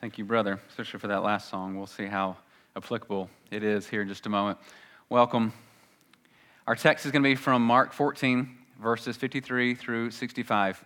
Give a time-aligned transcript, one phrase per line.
[0.00, 1.76] Thank you, brother, especially for that last song.
[1.76, 2.36] We'll see how
[2.76, 4.56] applicable it is here in just a moment.
[5.08, 5.52] Welcome.
[6.68, 8.48] Our text is going to be from Mark 14,
[8.80, 10.84] verses 53 through 65.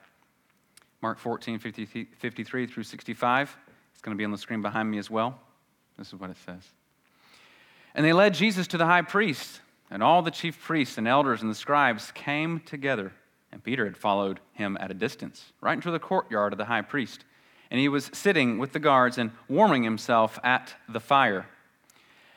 [1.02, 1.84] Mark 14, 50,
[2.16, 3.54] 53 through 65.
[3.92, 5.38] It's going to be on the screen behind me as well.
[5.98, 6.66] This is what it says.
[7.94, 9.60] And they led Jesus to the high priest,
[9.90, 13.12] and all the chief priests and elders and the scribes came together.
[13.52, 16.80] And Peter had followed him at a distance, right into the courtyard of the high
[16.80, 17.26] priest
[17.72, 21.46] and he was sitting with the guards and warming himself at the fire.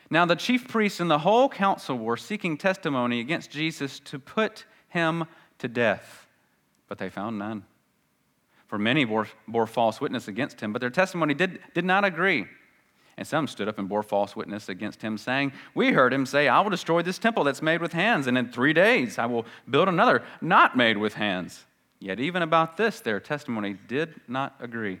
[0.08, 4.64] Now, the chief priests and the whole council were seeking testimony against Jesus to put
[4.88, 5.26] him
[5.58, 6.26] to death,
[6.88, 7.64] but they found none.
[8.66, 12.46] For many bore, bore false witness against him, but their testimony did, did not agree.
[13.18, 16.48] And some stood up and bore false witness against him, saying, We heard him say,
[16.48, 19.44] I will destroy this temple that's made with hands, and in three days I will
[19.68, 21.66] build another not made with hands.
[22.00, 25.00] Yet even about this, their testimony did not agree.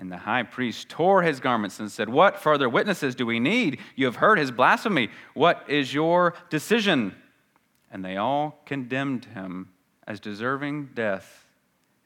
[0.00, 3.80] And the high priest tore his garments and said, What further witnesses do we need?
[3.96, 5.10] You have heard his blasphemy.
[5.34, 7.14] What is your decision?
[7.92, 9.68] And they all condemned him
[10.06, 11.44] as deserving death.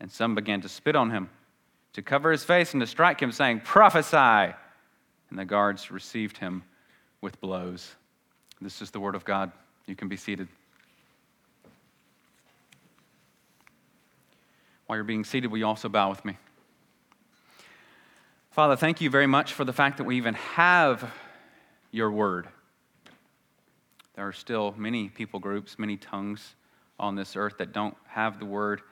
[0.00, 1.30] And some began to spit on him,
[1.92, 4.52] to cover his face, and to strike him, saying, Prophesy.
[5.30, 6.64] And the guards received him
[7.20, 7.94] with blows.
[8.60, 9.52] This is the word of God.
[9.86, 10.48] You can be seated.
[14.86, 16.36] While you're being seated, will you also bow with me?
[18.54, 21.12] Father, thank you very much for the fact that we even have
[21.90, 22.46] your word.
[24.14, 26.54] There are still many people groups, many tongues
[26.96, 28.82] on this earth that don't have the word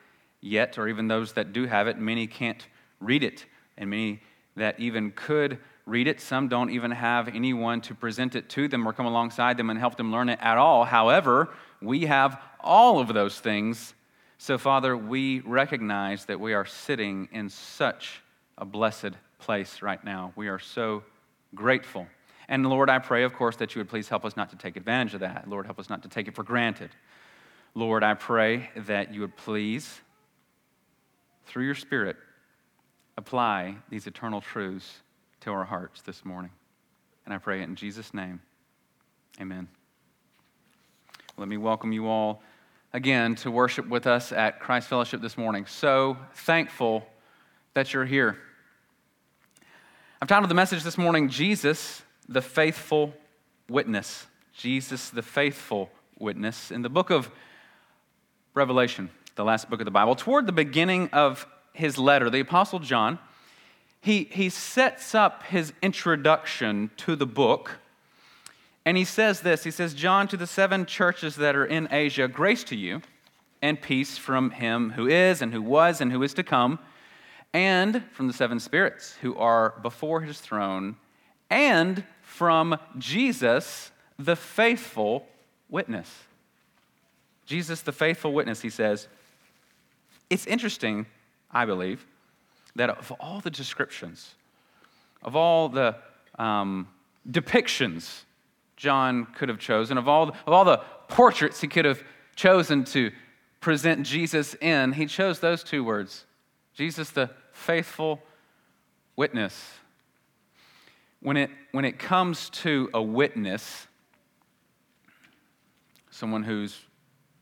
[0.40, 2.66] yet, or even those that do have it, many can't
[2.98, 3.46] read it,
[3.78, 4.20] and many
[4.56, 6.20] that even could read it.
[6.20, 9.78] Some don't even have anyone to present it to them or come alongside them and
[9.78, 10.84] help them learn it at all.
[10.84, 13.94] However, we have all of those things.
[14.38, 18.22] So, Father, we recognize that we are sitting in such
[18.58, 19.12] a blessed
[19.42, 20.32] place right now.
[20.36, 21.02] We are so
[21.54, 22.06] grateful.
[22.48, 24.76] And Lord, I pray, of course, that you would please help us not to take
[24.76, 25.48] advantage of that.
[25.48, 26.90] Lord, help us not to take it for granted.
[27.74, 30.00] Lord, I pray that you would please,
[31.46, 32.16] through your Spirit,
[33.16, 35.00] apply these eternal truths
[35.40, 36.50] to our hearts this morning.
[37.24, 38.40] And I pray it in Jesus' name.
[39.40, 39.68] Amen.
[41.36, 42.42] Let me welcome you all
[42.92, 45.66] again to worship with us at Christ Fellowship this morning.
[45.66, 47.06] So thankful
[47.74, 48.38] that you're here.
[50.22, 53.12] I've titled the message this morning, Jesus, the Faithful
[53.68, 54.28] Witness.
[54.56, 56.70] Jesus, the Faithful Witness.
[56.70, 57.28] In the book of
[58.54, 62.78] Revelation, the last book of the Bible, toward the beginning of his letter, the Apostle
[62.78, 63.18] John,
[64.00, 67.80] he, he sets up his introduction to the book.
[68.84, 72.28] And he says this He says, John, to the seven churches that are in Asia,
[72.28, 73.02] grace to you
[73.60, 76.78] and peace from him who is, and who was, and who is to come
[77.52, 80.96] and from the seven spirits who are before his throne,
[81.50, 85.26] and from Jesus, the faithful
[85.68, 86.10] witness.
[87.44, 89.08] Jesus, the faithful witness, he says,
[90.30, 91.04] it's interesting,
[91.50, 92.06] I believe,
[92.74, 94.34] that of all the descriptions,
[95.22, 95.96] of all the
[96.38, 96.88] um,
[97.30, 98.22] depictions
[98.76, 102.02] John could have chosen, of all, of all the portraits he could have
[102.34, 103.12] chosen to
[103.60, 106.24] present Jesus in, he chose those two words
[106.74, 108.20] Jesus, the faithful
[109.16, 109.72] witness.
[111.20, 113.86] When it, when it comes to a witness,
[116.10, 116.78] someone who's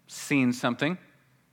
[0.06, 0.98] seen something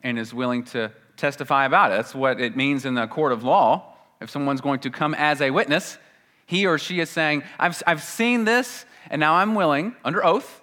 [0.03, 3.43] and is willing to testify about it, that's what it means in the court of
[3.43, 3.93] law.
[4.19, 5.97] If someone's going to come as a witness,
[6.45, 10.61] he or she is saying, I've, I've seen this, and now I'm willing, under oath,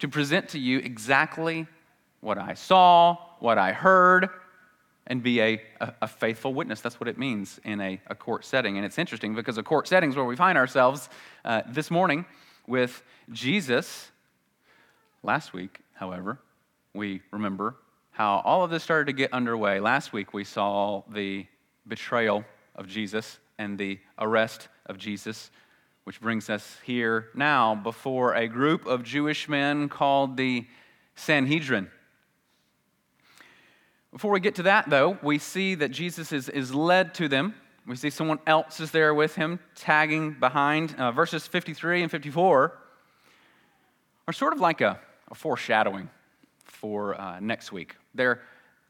[0.00, 1.66] to present to you exactly
[2.20, 4.28] what I saw, what I heard,
[5.06, 6.80] and be a, a, a, faithful witness.
[6.80, 8.76] That's what it means in a, a, court setting.
[8.76, 11.08] And it's interesting because a court setting is where we find ourselves
[11.44, 12.24] uh, this morning
[12.66, 14.10] with Jesus.
[15.22, 16.40] Last week, however,
[16.92, 17.76] we remember
[18.10, 19.78] how all of this started to get underway.
[19.78, 21.46] Last week, we saw the
[21.86, 22.44] betrayal
[22.74, 25.50] of Jesus and the arrest of Jesus,
[26.04, 30.66] which brings us here now before a group of Jewish men called the
[31.14, 31.90] Sanhedrin.
[34.16, 37.54] Before we get to that, though, we see that Jesus is, is led to them.
[37.86, 40.94] We see someone else is there with him, tagging behind.
[40.96, 42.78] Uh, verses 53 and 54
[44.26, 44.98] are sort of like a,
[45.30, 46.08] a foreshadowing
[46.64, 47.94] for uh, next week.
[48.14, 48.40] They're,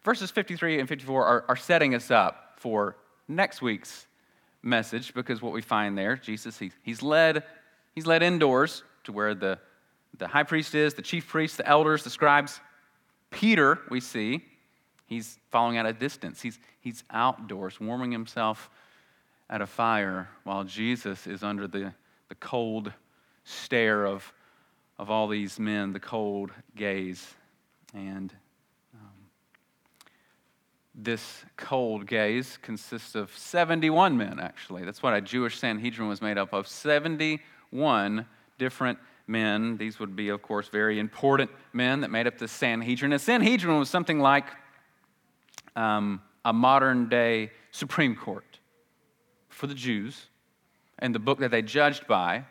[0.05, 2.96] verses 53 and 54 are, are setting us up for
[3.26, 4.06] next week's
[4.62, 7.43] message because what we find there, Jesus, he, he's, led,
[7.96, 9.58] he's led indoors to where the,
[10.19, 12.61] the high priest is, the chief priests, the elders, the scribes.
[13.32, 14.44] Peter, we see,
[15.06, 16.42] he's following at a distance.
[16.42, 18.68] He's, he's outdoors, warming himself
[19.48, 21.94] at a fire while Jesus is under the,
[22.28, 22.92] the cold
[23.44, 24.32] stare of,
[24.98, 27.34] of all these men, the cold gaze.
[27.94, 28.34] And
[28.94, 29.10] um,
[30.94, 34.84] this cold gaze consists of 71 men, actually.
[34.84, 38.26] That's what a Jewish Sanhedrin was made up of 71
[38.58, 38.98] different
[39.28, 39.76] men.
[39.76, 43.12] These would be, of course, very important men that made up the Sanhedrin.
[43.12, 44.46] A Sanhedrin was something like
[45.76, 48.58] um, a modern day Supreme Court
[49.49, 50.26] for the Jews,
[50.99, 52.44] and the book that they judged by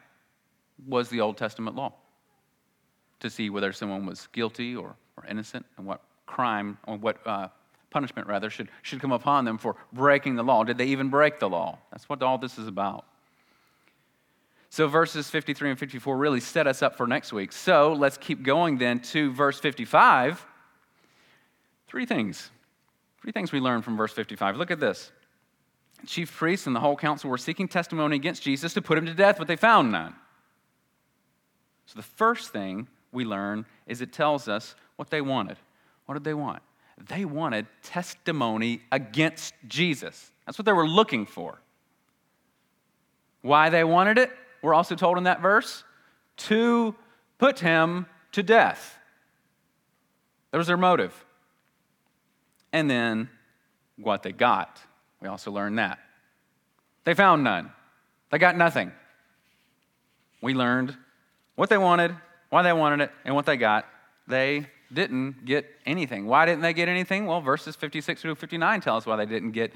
[0.88, 1.94] was the Old Testament law
[3.20, 7.26] to see whether someone was guilty or, or innocent and what crime or what.
[7.26, 7.48] Uh,
[7.96, 10.66] punishment rather, should, should come upon them for breaking the law.
[10.66, 11.80] Did they even break the law?
[11.92, 13.06] That's what all this is about.
[14.70, 17.54] So, verses 53 and 54 really set us up for next week.
[17.54, 20.46] So, let's keep going then to verse 55.
[21.88, 22.52] Three things.
[23.26, 24.56] Three things we learn from verse 55.
[24.56, 25.12] Look at this.
[26.06, 29.16] chief priests and the whole council were seeking testimony against Jesus to put him to
[29.16, 30.14] death, but they found none.
[31.88, 35.58] So, the first thing we learn is it tells us what they wanted.
[36.06, 36.62] What did they want?
[37.04, 40.32] They wanted testimony against Jesus.
[40.46, 41.60] That's what they were looking for.
[43.42, 44.30] Why they wanted it,
[44.62, 45.84] we're also told in that verse
[46.38, 46.94] to
[47.40, 49.00] put him to death.
[50.52, 51.25] That was their motive.
[52.76, 53.30] And then
[53.96, 54.82] what they got,
[55.22, 55.98] we also learned that.
[57.06, 57.72] They found none,
[58.32, 58.92] they got nothing.
[60.42, 60.94] We learned
[61.56, 62.14] what they wanted,
[62.50, 63.86] why they wanted it, and what they got.
[64.28, 66.26] They didn't get anything.
[66.26, 67.26] Why didn't they get anything?
[67.28, 69.72] Well, verses 56 through 59 tell us why they didn't get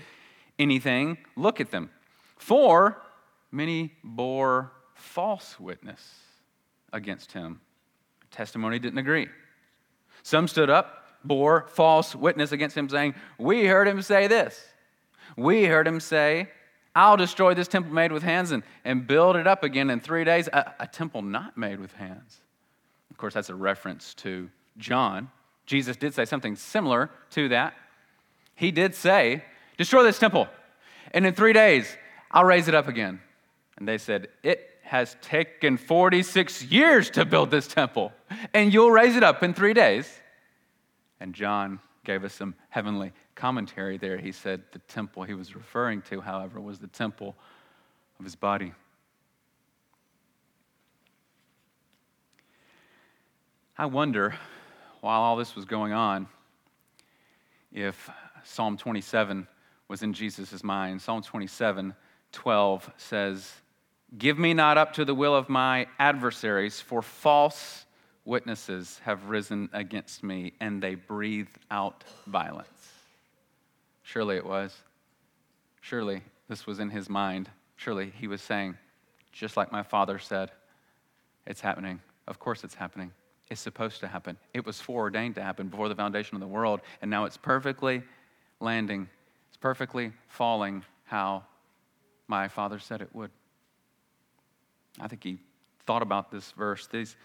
[0.60, 1.19] anything.
[1.38, 1.90] Look at them.
[2.36, 3.01] For
[3.50, 6.16] many bore false witness
[6.92, 7.62] against him.
[8.30, 9.30] Testimony didn't agree.
[10.22, 14.60] Some stood up, bore false witness against him, saying, We heard him say this.
[15.38, 16.50] We heard him say,
[16.95, 20.24] I'll destroy this temple made with hands and, and build it up again in three
[20.24, 20.48] days.
[20.51, 22.38] A, a temple not made with hands.
[23.12, 25.30] Of course, that's a reference to John,
[25.66, 27.75] Jesus did say something similar to that.
[28.56, 29.44] He did say,
[29.77, 30.48] Destroy this temple,
[31.13, 31.95] and in three days
[32.31, 33.22] I'll raise it up again.
[33.77, 38.12] And they said, It has taken 46 years to build this temple,
[38.54, 40.10] and you'll raise it up in three days.
[41.19, 44.18] And John gave us some heavenly commentary there.
[44.18, 47.36] He said the temple he was referring to, however, was the temple
[48.19, 48.74] of his body.
[53.77, 54.36] I wonder
[55.01, 56.27] while all this was going on,
[57.72, 58.10] if
[58.44, 59.48] Psalm 27
[59.88, 61.01] was in Jesus' mind.
[61.01, 61.94] Psalm 27,
[62.31, 63.54] 12 says,
[64.18, 67.86] Give me not up to the will of my adversaries, for false
[68.29, 72.93] witnesses have risen against me, and they breathe out violence.
[74.03, 74.77] Surely it was.
[75.81, 77.49] Surely this was in his mind.
[77.75, 78.77] Surely he was saying,
[79.31, 80.51] just like my father said,
[81.47, 81.99] it's happening.
[82.27, 83.11] Of course it's happening
[83.50, 84.38] It's supposed to happen.
[84.53, 88.03] It was foreordained to happen before the foundation of the world, and now it's perfectly
[88.59, 89.09] landing.
[89.48, 91.43] It's perfectly falling how
[92.27, 93.31] my father said it would.
[95.00, 95.39] I think he
[95.88, 96.86] thought about this verse.
[96.86, 97.15] These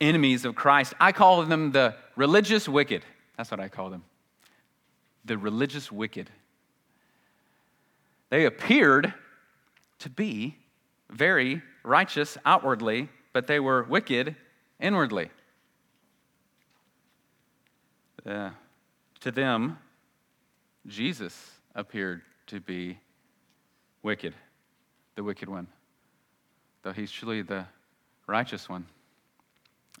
[0.00, 3.04] enemies of Christ, I call them the religious wicked.
[3.36, 4.04] That's what I call them.
[5.24, 6.30] The religious wicked.
[8.30, 9.12] They appeared
[10.00, 10.56] to be
[11.10, 14.36] very righteous outwardly, but they were wicked
[14.80, 15.30] inwardly
[18.26, 18.50] uh,
[19.20, 19.78] to them,
[20.86, 22.98] Jesus appeared to be
[24.02, 24.34] wicked,
[25.14, 25.66] the wicked one,
[26.82, 27.64] though he's truly the
[28.26, 28.86] righteous one.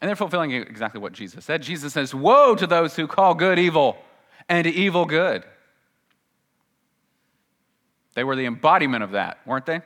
[0.00, 1.62] And they're fulfilling exactly what Jesus said.
[1.62, 3.96] Jesus says, Woe to those who call good evil
[4.48, 5.44] and evil good.
[8.14, 9.80] They were the embodiment of that, weren't they?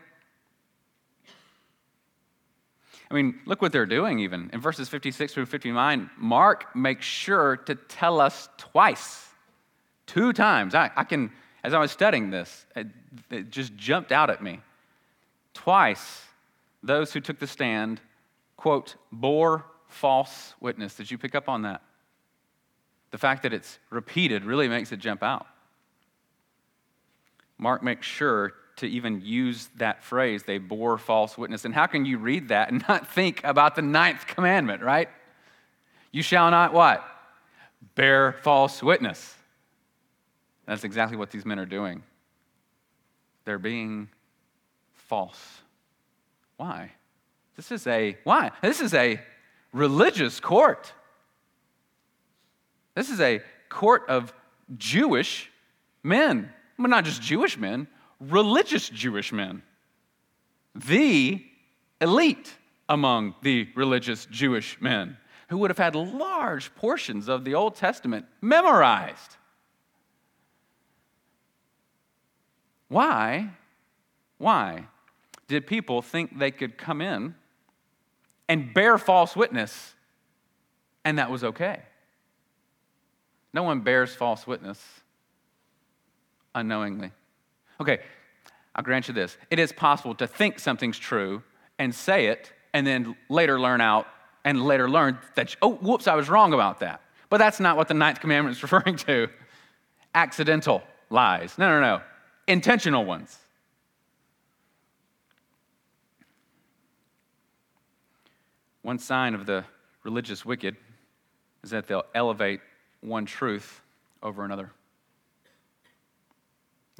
[3.10, 4.50] I mean, look what they're doing even.
[4.52, 9.26] In verses 56 through 59, Mark makes sure to tell us twice,
[10.06, 10.76] two times.
[10.76, 11.32] I, I can,
[11.64, 12.86] as I was studying this, it,
[13.30, 14.60] it just jumped out at me.
[15.54, 16.22] Twice,
[16.84, 18.00] those who took the stand,
[18.56, 20.94] quote, bore false witness.
[20.94, 21.82] Did you pick up on that?
[23.10, 25.46] The fact that it's repeated really makes it jump out.
[27.58, 31.64] Mark makes sure to even use that phrase, they bore false witness.
[31.64, 35.08] And how can you read that and not think about the ninth commandment, right?
[36.10, 37.04] You shall not what?
[37.94, 39.34] Bear false witness.
[40.66, 42.02] That's exactly what these men are doing.
[43.44, 44.08] They're being
[44.92, 45.60] false.
[46.56, 46.92] Why?
[47.56, 48.52] This is a why?
[48.62, 49.20] This is a
[49.72, 50.92] religious court.
[52.94, 54.32] This is a court of
[54.76, 55.50] Jewish
[56.02, 56.52] men.
[56.78, 57.86] Well, not just Jewish men,
[58.20, 59.62] religious Jewish men.
[60.74, 61.44] The
[62.00, 62.54] elite
[62.88, 65.16] among the religious Jewish men
[65.48, 69.36] who would have had large portions of the Old Testament memorized.
[72.88, 73.50] Why?
[74.38, 74.86] Why
[75.48, 77.34] did people think they could come in
[78.50, 79.94] and bear false witness
[81.04, 81.80] and that was okay?
[83.54, 84.84] No one bears false witness
[86.54, 87.12] unknowingly.
[87.80, 88.00] Okay,
[88.74, 89.38] I'll grant you this.
[89.50, 91.42] It is possible to think something's true
[91.78, 94.08] and say it and then later learn out
[94.44, 97.02] and later learn that, oh, whoops, I was wrong about that.
[97.28, 99.28] But that's not what the ninth commandment is referring to.
[100.12, 101.56] Accidental lies.
[101.56, 102.02] No, no, no.
[102.48, 103.38] Intentional ones.
[108.82, 109.64] One sign of the
[110.04, 110.76] religious wicked
[111.62, 112.60] is that they'll elevate
[113.00, 113.80] one truth
[114.22, 114.70] over another.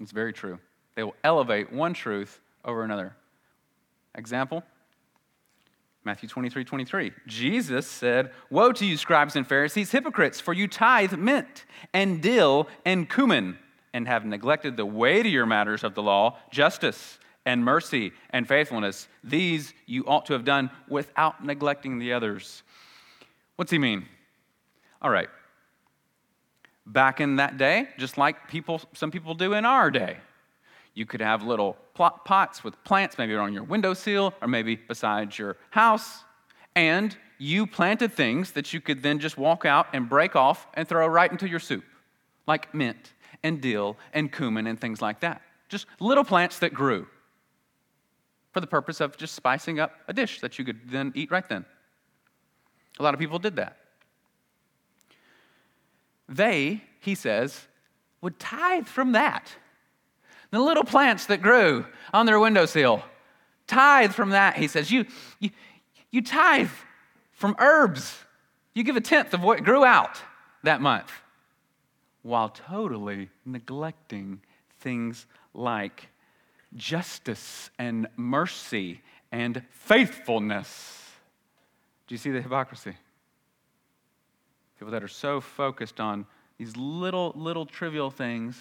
[0.00, 0.58] It's very true.
[0.94, 3.14] They will elevate one truth over another.
[4.14, 4.64] Example
[6.02, 7.12] Matthew 23 23.
[7.26, 12.68] Jesus said, Woe to you, scribes and Pharisees, hypocrites, for you tithe mint and dill
[12.86, 13.58] and cumin,
[13.92, 19.08] and have neglected the weightier matters of the law, justice and mercy and faithfulness.
[19.24, 22.62] These you ought to have done without neglecting the others.
[23.56, 24.06] What's he mean?
[25.02, 25.28] All right.
[26.86, 30.16] Back in that day, just like people, some people do in our day,
[30.94, 35.56] you could have little pots with plants, maybe on your windowsill or maybe beside your
[35.70, 36.24] house.
[36.74, 40.86] And you planted things that you could then just walk out and break off and
[40.86, 41.84] throw right into your soup,
[42.46, 45.42] like mint and dill and cumin and things like that.
[45.68, 47.06] Just little plants that grew
[48.52, 51.48] for the purpose of just spicing up a dish that you could then eat right
[51.48, 51.64] then.
[52.98, 53.76] A lot of people did that.
[56.28, 57.66] They, he says,
[58.20, 59.52] would tithe from that.
[60.50, 63.02] The little plants that grew on their windowsill,
[63.66, 64.90] tithe from that, he says.
[64.90, 65.06] You,
[65.38, 65.50] you,
[66.10, 66.70] you tithe
[67.32, 68.18] from herbs.
[68.74, 70.20] You give a tenth of what grew out
[70.62, 71.10] that month
[72.22, 74.40] while totally neglecting
[74.80, 76.08] things like
[76.74, 79.00] justice and mercy
[79.32, 80.98] and faithfulness.
[82.06, 82.94] Do you see the hypocrisy?
[84.78, 86.26] People that are so focused on
[86.58, 88.60] these little, little trivial things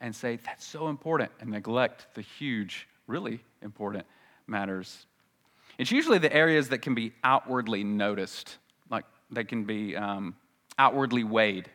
[0.00, 4.04] and say, that's so important, and neglect the huge, really important
[4.46, 5.06] matters.
[5.78, 8.58] It's usually the areas that can be outwardly noticed,
[8.90, 10.36] like they can be um,
[10.78, 11.70] outwardly weighed.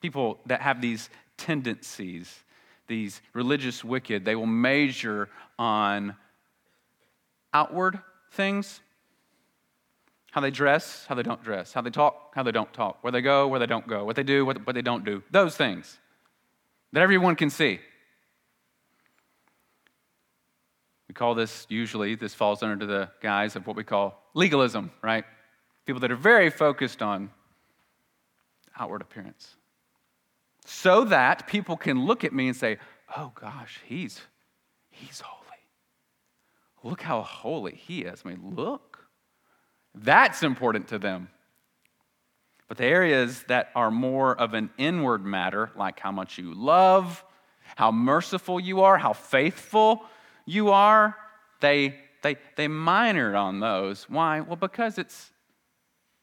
[0.00, 2.44] People that have these tendencies
[2.88, 5.28] these religious wicked, they will measure
[5.58, 6.16] on
[7.52, 8.00] outward
[8.32, 8.80] things
[10.30, 13.10] how they dress, how they don't dress, how they talk, how they don't talk, where
[13.10, 15.22] they go, where they don't go, what they do, what, they don't do.
[15.30, 15.98] Those things
[16.92, 17.80] that everyone can see.
[21.08, 25.24] We call this usually, this falls under the guise of what we call legalism, right?
[25.86, 27.30] People that are very focused on
[28.78, 29.56] outward appearance
[30.68, 32.76] so that people can look at me and say,
[33.16, 34.20] oh gosh, he's,
[34.90, 35.38] he's holy.
[36.84, 38.22] Look how holy he is.
[38.24, 38.98] I mean, look.
[39.94, 41.28] That's important to them.
[42.68, 47.24] But the areas that are more of an inward matter, like how much you love,
[47.76, 50.04] how merciful you are, how faithful
[50.44, 51.16] you are,
[51.60, 54.04] they, they, they minored on those.
[54.10, 54.40] Why?
[54.40, 55.32] Well, because it's,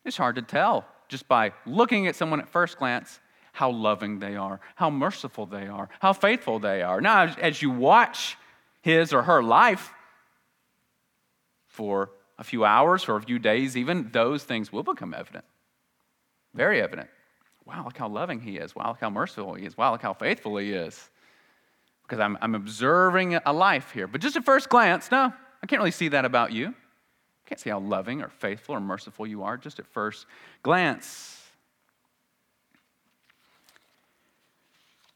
[0.06, 3.20] it's hard to tell just by looking at someone at first glance
[3.56, 7.00] how loving they are, how merciful they are, how faithful they are.
[7.00, 8.38] Now, as you watch
[8.82, 9.94] his or her life
[11.68, 15.46] for a few hours, for a few days, even, those things will become evident.
[16.54, 17.10] Very evident.
[17.66, 18.76] Wow, look how loving he is.
[18.76, 19.78] Wow, look how merciful he is.
[19.78, 21.10] Wow, look how faithful he is.
[22.04, 24.06] Because I'm, I'm observing a life here.
[24.06, 25.32] But just at first glance, no,
[25.64, 26.68] I can't really see that about you.
[26.68, 30.26] I can't see how loving or faithful or merciful you are just at first
[30.62, 31.42] glance.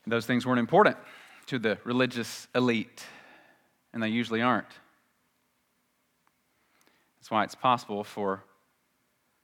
[0.09, 0.97] Those things weren't important
[1.47, 3.05] to the religious elite,
[3.93, 4.69] and they usually aren't.
[7.19, 8.43] That's why it's possible for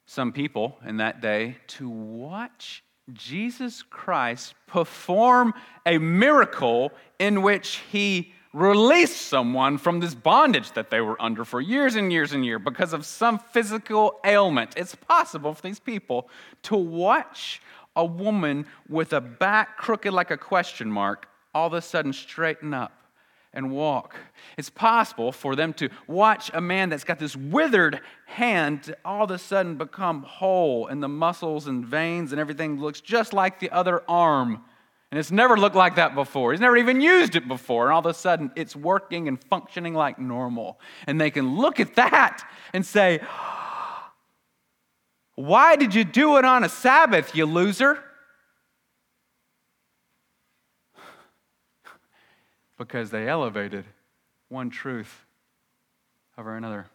[0.05, 5.53] some people in that day to watch Jesus Christ perform
[5.85, 11.59] a miracle in which he released someone from this bondage that they were under for
[11.59, 14.73] years and years and years because of some physical ailment.
[14.77, 16.29] It's possible for these people
[16.63, 17.61] to watch
[17.95, 22.73] a woman with a back crooked like a question mark all of a sudden straighten
[22.73, 23.05] up
[23.53, 24.15] and walk.
[24.57, 29.31] It's possible for them to watch a man that's got this withered hand all of
[29.31, 33.71] a sudden become whole, and the muscles and veins and everything looks just like the
[33.71, 34.61] other arm.
[35.11, 36.51] And it's never looked like that before.
[36.51, 37.85] He's never even used it before.
[37.85, 40.77] And all of a sudden, it's working and functioning like normal.
[41.07, 43.21] And they can look at that and say,
[45.35, 48.01] Why did you do it on a Sabbath, you loser?
[52.77, 53.85] because they elevated
[54.47, 55.25] one truth
[56.37, 56.85] over another.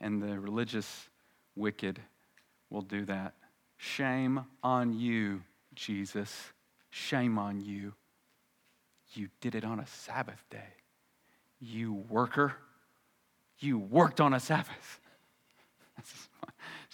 [0.00, 1.08] And the religious
[1.56, 2.00] wicked
[2.68, 3.32] will do that.
[3.78, 5.42] Shame on you,
[5.74, 6.52] Jesus.
[6.90, 7.94] Shame on you.
[9.14, 10.74] You did it on a Sabbath day.
[11.60, 12.54] You worker.
[13.58, 15.00] You worked on a Sabbath.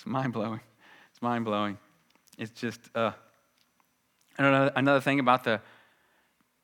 [0.00, 0.60] It's mind blowing.
[1.10, 1.76] It's mind blowing.
[2.38, 3.12] It's just uh,
[4.38, 5.60] another, another thing about the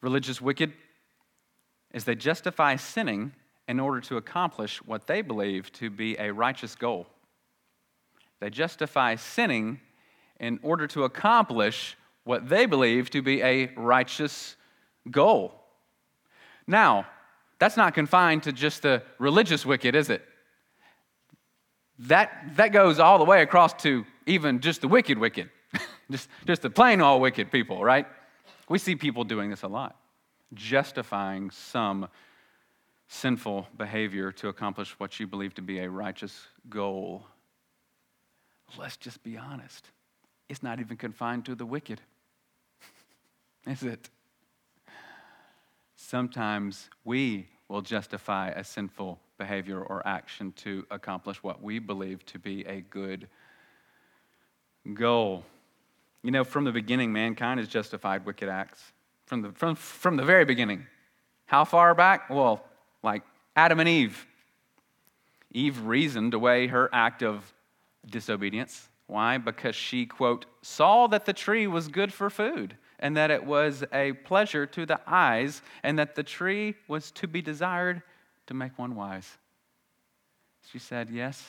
[0.00, 0.72] religious wicked
[1.92, 3.32] is they justify sinning
[3.68, 7.08] in order to accomplish what they believe to be a righteous goal.
[8.40, 9.80] They justify sinning
[10.40, 14.56] in order to accomplish what they believe to be a righteous
[15.10, 15.52] goal.
[16.66, 17.06] Now,
[17.58, 20.26] that's not confined to just the religious wicked, is it?
[22.00, 25.50] That, that goes all the way across to even just the wicked wicked,
[26.10, 28.06] just, just the plain all wicked people, right?
[28.68, 29.96] We see people doing this a lot,
[30.54, 32.08] justifying some
[33.08, 37.26] sinful behavior to accomplish what you believe to be a righteous goal.
[38.76, 39.90] Let's just be honest.
[40.48, 42.00] It's not even confined to the wicked,
[43.66, 44.10] is it?
[45.94, 52.38] Sometimes we will justify a sinful behavior or action to accomplish what we believe to
[52.38, 53.28] be a good
[54.94, 55.44] goal.
[56.22, 58.92] You know, from the beginning, mankind has justified wicked acts.
[59.26, 60.86] From the, from, from the very beginning.
[61.46, 62.30] How far back?
[62.30, 62.64] Well,
[63.02, 63.22] like
[63.54, 64.26] Adam and Eve.
[65.52, 67.52] Eve reasoned away her act of
[68.08, 68.88] disobedience.
[69.06, 69.38] Why?
[69.38, 73.84] Because she, quote, saw that the tree was good for food and that it was
[73.92, 78.02] a pleasure to the eyes and that the tree was to be desired
[78.46, 79.38] to make one wise.
[80.70, 81.44] She said, Yes,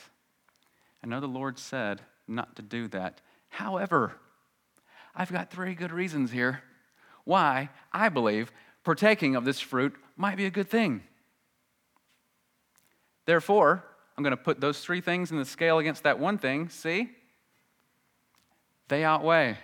[1.02, 3.20] I know the Lord said not to do that.
[3.48, 4.12] However,
[5.14, 6.62] I've got three good reasons here
[7.24, 8.52] why I believe
[8.84, 11.02] partaking of this fruit might be a good thing.
[13.26, 13.84] Therefore,
[14.16, 16.70] I'm going to put those three things in the scale against that one thing.
[16.70, 17.10] See?
[18.88, 19.58] They outweigh.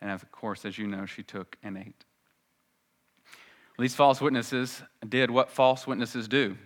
[0.00, 2.04] And of course, as you know, she took and ate.
[3.78, 6.56] These false witnesses did what false witnesses do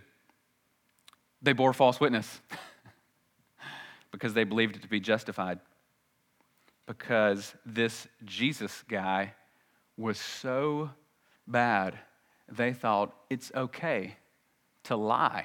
[1.42, 2.40] they bore false witness
[4.10, 5.58] because they believed it to be justified
[6.86, 9.32] because this Jesus guy
[9.96, 10.90] was so
[11.46, 11.98] bad,
[12.50, 14.16] they thought it's okay
[14.84, 15.44] to lie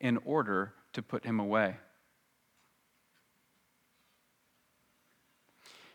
[0.00, 1.76] in order to put him away.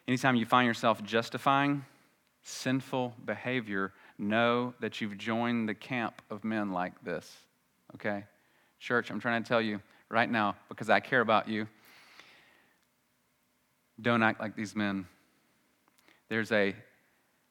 [0.08, 1.84] Anytime you find yourself justifying
[2.44, 7.32] sinful behavior, know that you've joined the camp of men like this.
[7.96, 8.24] Okay?
[8.80, 11.68] Church, I'm trying to tell you right now because I care about you
[14.02, 15.08] don't act like these men.
[16.30, 16.76] There's a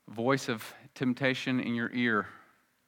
[0.08, 2.26] voice of temptation in your ear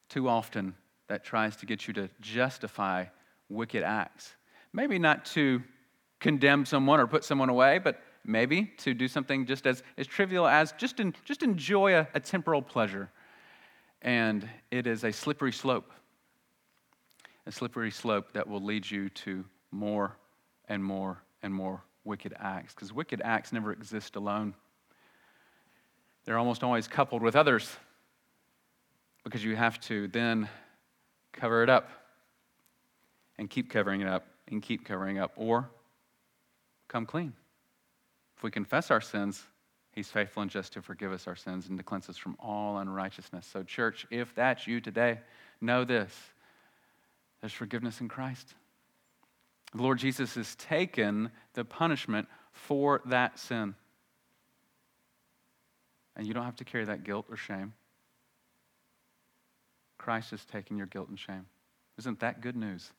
[0.09, 0.75] too often
[1.09, 3.07] that tries to get you to justify
[3.49, 4.35] wicked acts.
[4.73, 5.63] Maybe not to
[6.21, 10.47] condemn someone or put someone away, but maybe to do something just as, as trivial
[10.47, 13.11] as just, in, just enjoy a, a temporal pleasure.
[14.03, 15.91] And it is a slippery slope,
[17.47, 20.17] a slippery slope that will lead you to more
[20.69, 24.55] and more and more wicked acts, because wicked acts never exist alone.
[26.25, 27.77] They're almost always coupled with others,
[29.25, 30.49] because you have to then
[31.33, 31.91] cover it up
[33.37, 35.69] and keep covering it up and keep covering up, or
[36.87, 37.35] come clean.
[38.37, 39.45] If we confess our sins,
[39.99, 42.79] He's faithful and just to forgive us our sins and to cleanse us from all
[42.79, 43.45] unrighteousness.
[43.53, 45.19] So, church, if that's you today,
[45.61, 46.15] know this
[47.41, 48.55] there's forgiveness in Christ.
[49.75, 53.75] The Lord Jesus has taken the punishment for that sin.
[56.15, 57.73] And you don't have to carry that guilt or shame.
[59.99, 61.47] Christ has taken your guilt and shame.
[61.99, 62.93] Isn't that good news?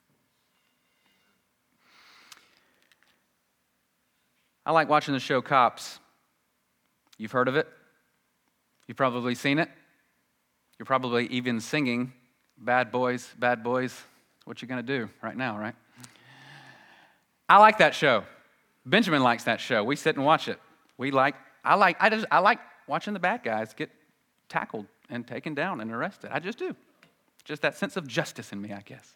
[4.65, 5.99] I like watching the show Cops.
[7.19, 7.67] You've heard of it?
[8.87, 9.69] You've probably seen it.
[10.79, 12.13] You're probably even singing,
[12.57, 13.95] Bad Boys, Bad Boys.
[14.45, 15.75] What you gonna do right now, right?
[17.47, 18.23] I like that show.
[18.85, 19.83] Benjamin likes that show.
[19.83, 20.59] We sit and watch it.
[20.97, 23.91] We like, I like, I just, I like watching the bad guys get
[24.47, 26.31] tackled and taken down and arrested.
[26.33, 26.75] I just do.
[27.43, 29.15] Just that sense of justice in me, I guess.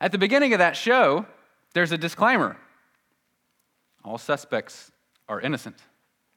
[0.00, 1.26] At the beginning of that show,
[1.74, 2.56] there's a disclaimer
[4.04, 4.92] all suspects
[5.28, 5.76] are innocent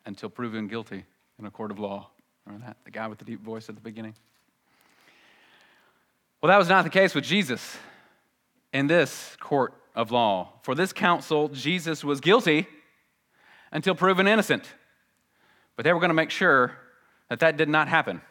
[0.06, 1.06] until proven guilty
[1.38, 2.10] in a court of law.
[2.46, 2.78] Remember that?
[2.84, 4.16] The guy with the deep voice at the beginning.
[6.42, 7.78] Well, that was not the case with Jesus
[8.72, 10.54] in this court of law.
[10.64, 12.68] For this council, Jesus was guilty
[13.72, 14.64] until proven innocent.
[15.76, 16.78] But they were going to make sure
[17.30, 18.22] that that did not happen.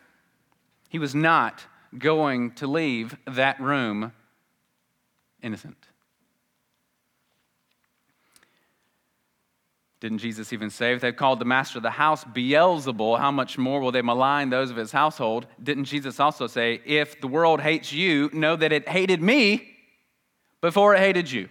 [0.89, 1.65] He was not
[1.97, 4.13] going to leave that room
[5.43, 5.88] innocent.
[10.01, 13.59] Didn't Jesus even say, if they called the master of the house Beelzebul, how much
[13.59, 15.47] more will they malign those of his household?
[15.61, 19.77] Didn't Jesus also say, if the world hates you, know that it hated me
[20.61, 21.49] before it hated you?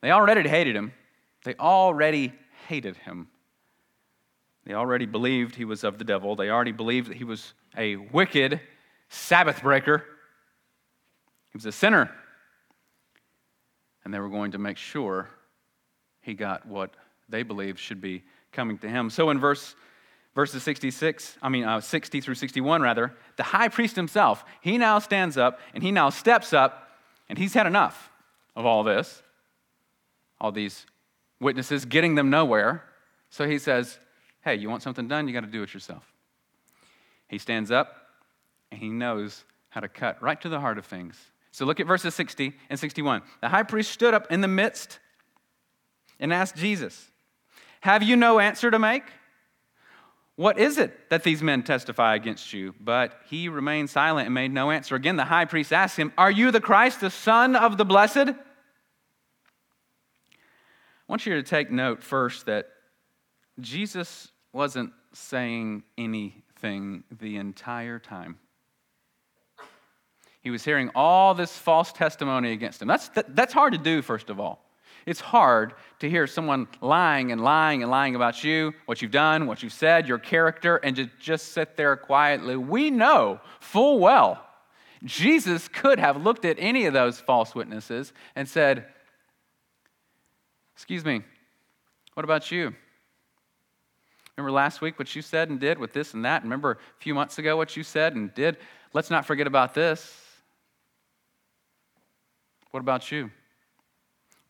[0.00, 0.92] They already hated him.
[1.44, 2.32] They already
[2.66, 3.28] hated him.
[4.64, 6.34] They already believed he was of the devil.
[6.34, 8.60] They already believed that he was a wicked
[9.08, 10.04] Sabbath breaker.
[11.52, 12.10] He was a sinner.
[14.04, 15.28] And they were going to make sure
[16.22, 16.94] he got what
[17.28, 19.10] they believed should be coming to him.
[19.10, 19.74] So in verse
[20.34, 24.98] verses 66, I mean uh, 60 through 61 rather, the high priest himself, he now
[24.98, 26.90] stands up and he now steps up
[27.28, 28.10] and he's had enough
[28.56, 29.22] of all this.
[30.40, 30.86] All these
[31.40, 32.84] witnesses getting them nowhere.
[33.30, 33.98] So he says,
[34.42, 35.28] "Hey, you want something done?
[35.28, 36.12] You got to do it yourself."
[37.28, 38.08] He stands up
[38.70, 41.18] and he knows how to cut right to the heart of things.
[41.50, 43.22] So look at verses 60 and 61.
[43.40, 44.98] The high priest stood up in the midst
[46.22, 47.10] and asked Jesus,
[47.80, 49.02] Have you no answer to make?
[50.36, 52.74] What is it that these men testify against you?
[52.80, 54.94] But he remained silent and made no answer.
[54.94, 58.16] Again, the high priest asked him, Are you the Christ, the Son of the Blessed?
[58.16, 58.34] I
[61.06, 62.68] want you to take note first that
[63.60, 68.38] Jesus wasn't saying anything the entire time.
[70.40, 72.88] He was hearing all this false testimony against him.
[72.88, 74.61] That's, that, that's hard to do, first of all.
[75.06, 79.46] It's hard to hear someone lying and lying and lying about you, what you've done,
[79.46, 82.56] what you've said, your character, and to just sit there quietly.
[82.56, 84.46] We know full well
[85.04, 88.86] Jesus could have looked at any of those false witnesses and said,
[90.74, 91.22] Excuse me,
[92.14, 92.74] what about you?
[94.36, 96.42] Remember last week what you said and did with this and that?
[96.42, 98.56] Remember a few months ago what you said and did?
[98.92, 100.18] Let's not forget about this.
[102.70, 103.30] What about you?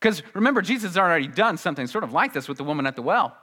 [0.02, 2.96] Because remember, Jesus has already done something sort of like this with the woman at
[2.96, 3.36] the well.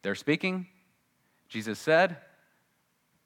[0.00, 0.66] They're speaking.
[1.50, 2.16] Jesus said,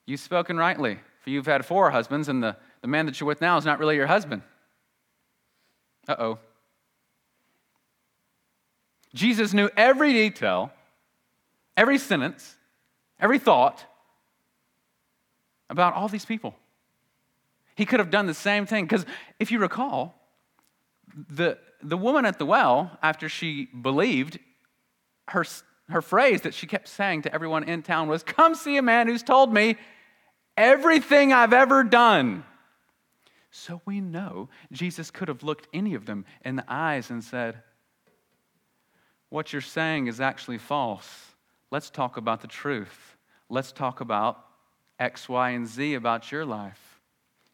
[0.05, 3.41] You've spoken rightly, for you've had four husbands, and the, the man that you're with
[3.41, 4.43] now is not really your husband.
[6.09, 6.39] Uh oh.
[9.15, 10.73] Jesus knew every detail,
[11.77, 12.57] every sentence,
[13.21, 13.85] every thought
[15.71, 16.57] about all these people.
[17.77, 19.07] He could have done the same thing, because
[19.39, 20.18] if you recall,
[21.31, 24.39] the, the woman at the well, after she believed,
[25.29, 25.45] her,
[25.89, 29.07] her phrase that she kept saying to everyone in town was, Come see a man
[29.07, 29.77] who's told me
[30.57, 32.45] everything I've ever done.
[33.51, 37.63] So we know Jesus could have looked any of them in the eyes and said,
[39.31, 41.09] What you're saying is actually false.
[41.71, 43.17] Let's talk about the truth.
[43.49, 44.45] Let's talk about
[44.99, 46.88] X, Y, and Z about your life.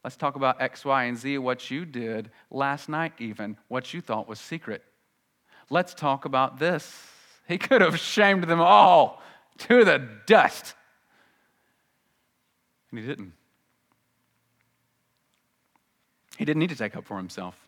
[0.04, 4.02] Let's talk about X, Y, and Z, what you did last night, even, what you
[4.02, 4.84] thought was secret.
[5.70, 7.06] Let's talk about this.
[7.48, 9.22] He could have shamed them all
[9.58, 10.74] to the dust.
[12.90, 13.32] And he didn't.
[16.36, 17.58] He didn't need to take up for himself.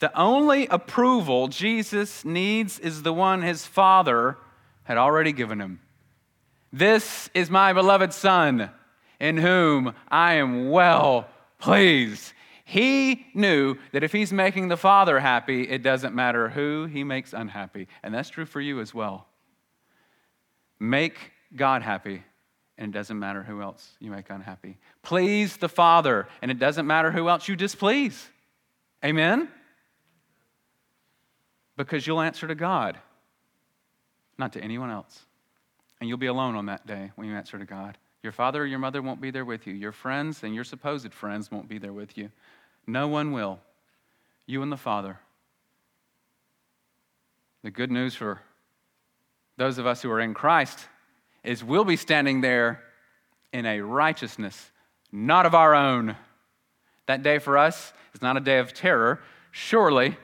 [0.00, 4.38] The only approval Jesus needs is the one his father
[4.84, 5.78] had already given him.
[6.72, 8.70] This is my beloved son
[9.22, 12.32] in whom I am well pleased.
[12.64, 17.32] He knew that if he's making the Father happy, it doesn't matter who he makes
[17.32, 17.86] unhappy.
[18.02, 19.28] And that's true for you as well.
[20.80, 22.24] Make God happy,
[22.76, 24.76] and it doesn't matter who else you make unhappy.
[25.02, 28.28] Please the Father, and it doesn't matter who else you displease.
[29.04, 29.48] Amen?
[31.76, 32.98] Because you'll answer to God,
[34.36, 35.26] not to anyone else.
[36.00, 37.98] And you'll be alone on that day when you answer to God.
[38.22, 39.74] Your father or your mother won't be there with you.
[39.74, 42.30] Your friends and your supposed friends won't be there with you.
[42.86, 43.58] No one will.
[44.46, 45.18] You and the Father.
[47.62, 48.40] The good news for
[49.56, 50.86] those of us who are in Christ
[51.44, 52.82] is we'll be standing there
[53.52, 54.70] in a righteousness
[55.12, 56.16] not of our own.
[57.06, 60.16] That day for us is not a day of terror, surely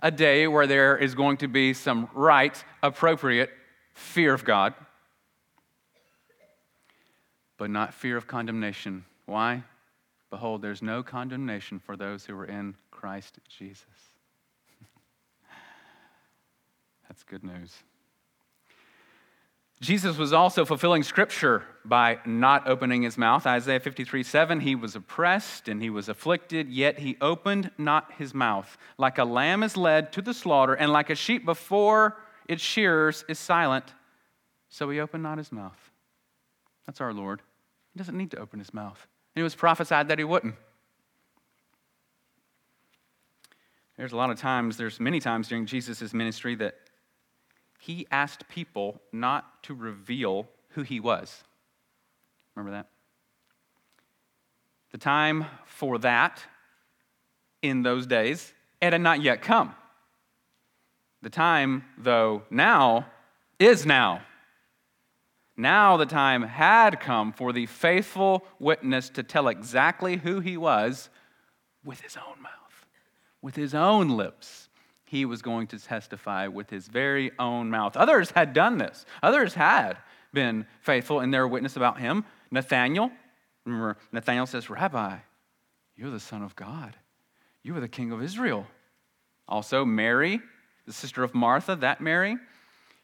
[0.00, 3.50] a day where there is going to be some right, appropriate
[3.94, 4.74] fear of God,
[7.62, 9.04] but not fear of condemnation.
[9.24, 9.62] Why?
[10.30, 13.86] Behold, there's no condemnation for those who are in Christ Jesus.
[17.08, 17.72] That's good news.
[19.80, 23.46] Jesus was also fulfilling scripture by not opening his mouth.
[23.46, 28.34] Isaiah 53 7, he was oppressed and he was afflicted, yet he opened not his
[28.34, 28.76] mouth.
[28.98, 32.16] Like a lamb is led to the slaughter, and like a sheep before
[32.48, 33.94] its shearers is silent,
[34.68, 35.78] so he opened not his mouth.
[36.86, 37.40] That's our Lord.
[37.92, 39.06] He doesn't need to open his mouth.
[39.34, 40.54] And it was prophesied that he wouldn't.
[43.96, 46.74] There's a lot of times, there's many times during Jesus' ministry that
[47.78, 51.44] he asked people not to reveal who he was.
[52.54, 52.88] Remember that?
[54.92, 56.42] The time for that
[57.60, 59.74] in those days, it had not yet come.
[61.22, 63.06] The time, though, now
[63.58, 64.22] is now.
[65.62, 71.08] Now the time had come for the faithful witness to tell exactly who he was
[71.84, 72.86] with his own mouth,
[73.40, 74.68] with his own lips
[75.04, 77.96] he was going to testify with his very own mouth.
[77.96, 79.98] Others had done this, others had
[80.32, 82.24] been faithful in their witness about him.
[82.50, 83.12] Nathanael,
[83.64, 85.18] remember, Nathanael says, Rabbi,
[85.94, 86.96] you're the Son of God,
[87.62, 88.66] you are the King of Israel.
[89.46, 90.40] Also, Mary,
[90.86, 92.36] the sister of Martha, that Mary,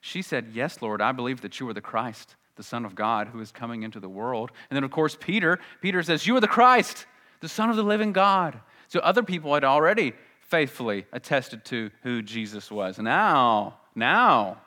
[0.01, 3.29] she said, Yes, Lord, I believe that you are the Christ, the Son of God,
[3.29, 4.51] who is coming into the world.
[4.69, 7.07] And then, of course, Peter, Peter says, You are the Christ,
[7.41, 8.61] the Son of the living God.
[8.89, 12.99] So other people had already faithfully attested to who Jesus was.
[12.99, 14.59] Now, now,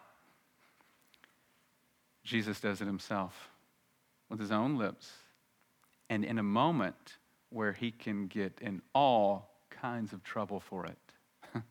[2.23, 3.49] Jesus does it himself
[4.29, 5.11] with his own lips.
[6.09, 7.17] And in a moment
[7.49, 10.97] where he can get in all kinds of trouble for it.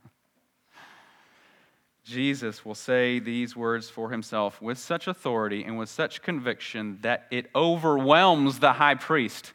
[2.11, 7.29] Jesus will say these words for himself with such authority and with such conviction that
[7.31, 9.53] it overwhelms the high priest.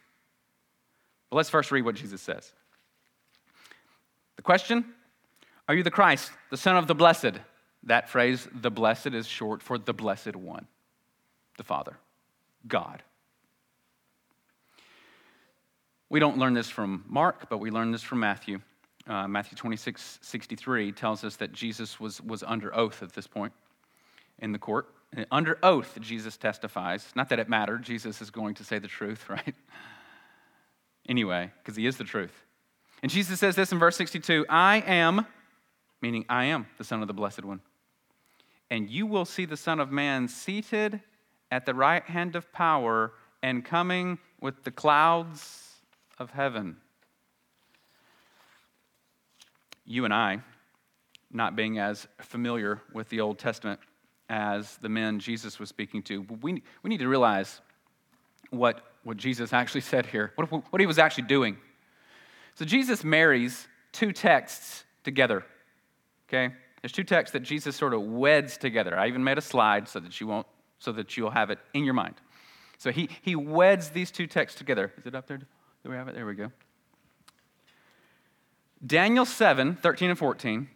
[1.28, 2.50] But let's first read what Jesus says.
[4.36, 4.86] The question
[5.68, 7.38] Are you the Christ, the Son of the Blessed?
[7.82, 10.66] That phrase, the blessed, is short for the Blessed One,
[11.58, 11.98] the Father,
[12.66, 13.02] God.
[16.08, 18.60] We don't learn this from Mark, but we learn this from Matthew.
[19.06, 23.52] Uh, Matthew 26, 63 tells us that Jesus was, was under oath at this point
[24.38, 24.88] in the court.
[25.12, 27.06] And under oath, Jesus testifies.
[27.14, 29.54] Not that it mattered, Jesus is going to say the truth, right?
[31.08, 32.44] Anyway, because he is the truth.
[33.02, 35.26] And Jesus says this in verse 62 I am,
[36.02, 37.60] meaning I am the Son of the Blessed One.
[38.70, 41.00] And you will see the Son of Man seated
[41.50, 45.78] at the right hand of power and coming with the clouds
[46.18, 46.78] of heaven.
[49.86, 50.40] You and I,
[51.32, 53.80] not being as familiar with the Old Testament
[54.28, 57.60] as the men Jesus was speaking to, we, we need to realize
[58.50, 61.56] what, what Jesus actually said here, what, what he was actually doing.
[62.54, 65.44] So Jesus marries two texts together.
[66.28, 66.54] Okay?
[66.82, 68.98] There's two texts that Jesus sort of weds together.
[68.98, 70.46] I even made a slide so that you won't,
[70.78, 72.14] so that you'll have it in your mind.
[72.78, 74.92] So he, he weds these two texts together.
[74.98, 75.38] Is it up there?
[75.38, 75.46] Do
[75.84, 76.14] we have it?
[76.14, 76.50] There we go.
[78.84, 80.68] Daniel 7, 13 and 14,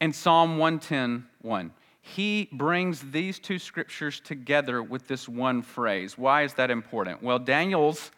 [0.00, 1.72] and Psalm 110, 1.
[2.00, 6.16] He brings these two scriptures together with this one phrase.
[6.16, 7.22] Why is that important?
[7.22, 8.10] Well, Daniel's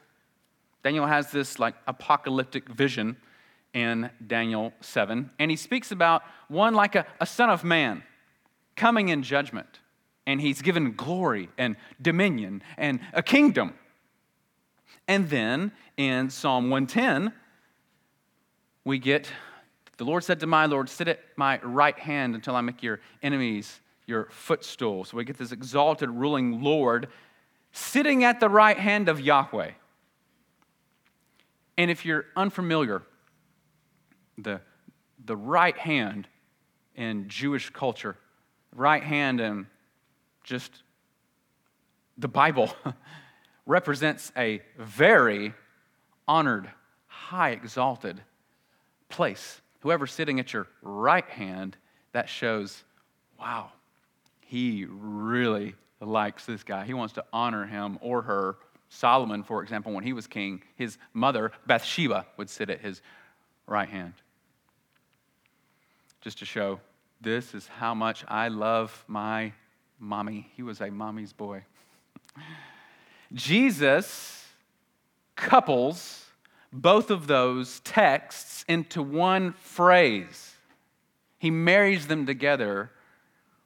[0.82, 3.16] Daniel has this like apocalyptic vision
[3.72, 8.02] in Daniel 7, and he speaks about one like a, a son of man
[8.76, 9.80] coming in judgment,
[10.26, 13.74] and he's given glory and dominion and a kingdom.
[15.06, 17.32] And then in Psalm 110,
[18.90, 19.30] we get
[19.98, 22.98] the Lord said to my Lord, Sit at my right hand until I make your
[23.22, 25.04] enemies your footstool.
[25.04, 27.06] So we get this exalted ruling Lord
[27.70, 29.70] sitting at the right hand of Yahweh.
[31.78, 33.02] And if you're unfamiliar,
[34.36, 34.60] the,
[35.24, 36.26] the right hand
[36.96, 38.16] in Jewish culture,
[38.74, 39.68] right hand in
[40.42, 40.82] just
[42.18, 42.74] the Bible,
[43.66, 45.54] represents a very
[46.26, 46.68] honored,
[47.06, 48.20] high exalted
[49.10, 49.60] place.
[49.80, 51.76] Whoever's sitting at your right hand,
[52.12, 52.82] that shows,
[53.38, 53.70] wow,
[54.40, 56.84] he really likes this guy.
[56.84, 58.56] He wants to honor him or her
[58.88, 63.00] Solomon, for example, when he was king, his mother, Bathsheba, would sit at his
[63.66, 64.14] right hand.
[66.20, 66.80] Just to show
[67.20, 69.52] this is how much I love my
[69.98, 70.50] mommy.
[70.56, 71.62] He was a mommy's boy.
[73.32, 74.44] Jesus
[75.36, 76.26] couples
[76.72, 80.54] both of those texts into one phrase.
[81.38, 82.90] He marries them together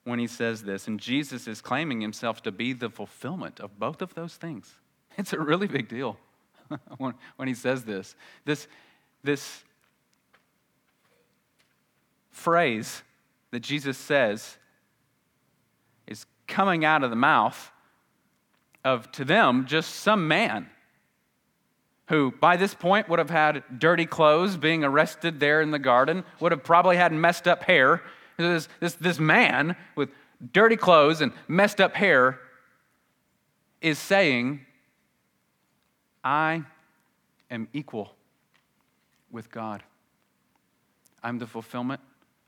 [0.04, 4.02] when he says this, and Jesus is claiming himself to be the fulfillment of both
[4.02, 4.74] of those things.
[5.16, 6.18] It's a really big deal
[6.98, 7.14] when,
[7.46, 8.16] he says this.
[8.44, 8.66] This,
[9.22, 9.62] this
[12.32, 13.02] phrase
[13.52, 14.56] that Jesus says
[16.08, 17.70] is coming out of the mouth
[18.84, 20.68] of, to them, just some man
[22.06, 26.24] who by this point would have had dirty clothes, being arrested there in the garden,
[26.40, 28.02] would have probably had messed up hair.
[28.36, 30.10] This, this, this man with
[30.52, 32.40] dirty clothes and messed up hair
[33.80, 34.60] is saying,
[36.22, 36.64] I
[37.50, 38.14] am equal
[39.30, 39.82] with God.
[41.22, 42.00] I'm the fulfillment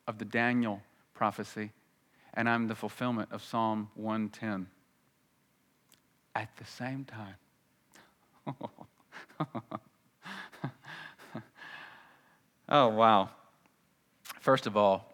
[0.07, 0.83] of the Daniel
[1.15, 1.73] prophecy,
[2.35, 4.67] and I'm the fulfillment of Psalm 110
[6.35, 7.37] at the same time.
[12.69, 13.31] oh, wow.
[14.41, 15.13] First of all,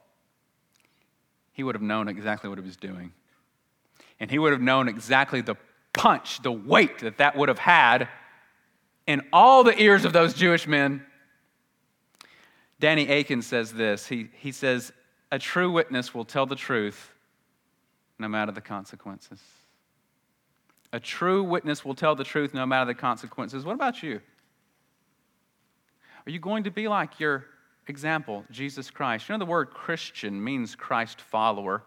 [1.53, 3.13] he would have known exactly what he was doing.
[4.21, 5.57] And he would have known exactly the
[5.93, 8.09] punch, the weight that that would have had
[9.07, 11.05] in all the ears of those Jewish men.
[12.81, 14.93] Danny Akin says this he, he says,
[15.31, 17.13] A true witness will tell the truth
[18.19, 19.41] no matter the consequences.
[20.93, 23.65] A true witness will tell the truth no matter the consequences.
[23.65, 24.21] What about you?
[26.27, 27.47] Are you going to be like your
[27.89, 29.29] example, Jesus Christ?
[29.29, 31.83] You know, the word Christian means Christ follower.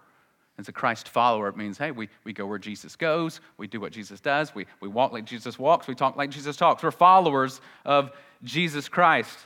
[0.57, 3.81] As a Christ follower, it means, hey, we, we go where Jesus goes, we do
[3.81, 6.81] what Jesus does, we, we walk like Jesus walks, we talk like Jesus talks.
[6.81, 9.37] We're followers of Jesus Christ.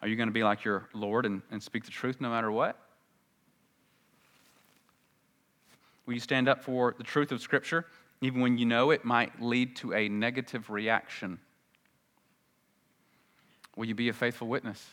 [0.00, 2.52] Are you going to be like your Lord and, and speak the truth no matter
[2.52, 2.78] what?
[6.06, 7.86] Will you stand up for the truth of Scripture,
[8.26, 11.38] even when you know it might lead to a negative reaction?
[13.76, 14.84] Will you be a faithful witness?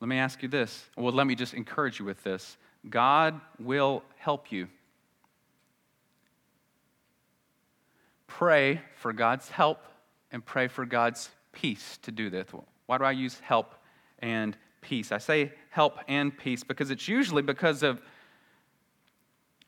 [0.00, 0.84] Let me ask you this.
[0.96, 2.56] Well, let me just encourage you with this.
[2.88, 4.68] God will help you.
[8.26, 9.82] Pray for God's help
[10.30, 12.46] and pray for God's peace to do this.
[12.86, 13.74] Why do I use help
[14.18, 15.10] and peace?
[15.10, 18.02] I say help and peace because it's usually because of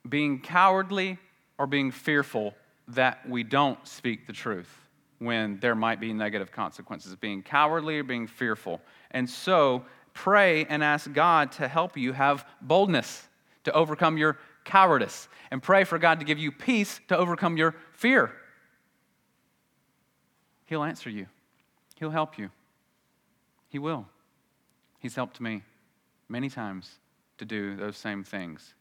[0.09, 1.19] being cowardly
[1.57, 2.55] or being fearful
[2.89, 4.71] that we don't speak the truth
[5.19, 8.81] when there might be negative consequences, being cowardly or being fearful.
[9.11, 13.29] And so pray and ask God to help you have boldness
[13.65, 17.75] to overcome your cowardice, and pray for God to give you peace to overcome your
[17.95, 18.33] fear.
[20.67, 21.27] He'll answer you,
[21.97, 22.51] He'll help you.
[23.69, 24.07] He will.
[24.99, 25.63] He's helped me
[26.29, 26.99] many times
[27.39, 28.75] to do those same things.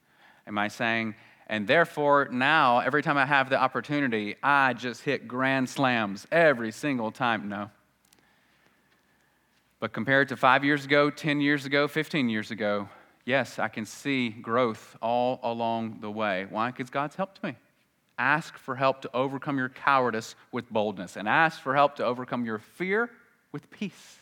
[0.46, 1.16] Am I saying,
[1.48, 6.72] and therefore now, every time I have the opportunity, I just hit grand slams every
[6.72, 7.48] single time?
[7.48, 7.72] No.
[9.80, 12.90] But compared to five years ago, 10 years ago, 15 years ago,
[13.26, 16.48] yes, I can see growth all along the way.
[16.50, 16.72] Why?
[16.72, 17.56] Because God's helped me.
[18.20, 22.46] Ask for help to overcome your cowardice with boldness, and ask for help to overcome
[22.46, 23.12] your fear
[23.52, 24.18] with peace,